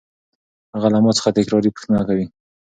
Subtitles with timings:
[0.73, 2.25] هغه له ما څخه تکراري پوښتنه کوي.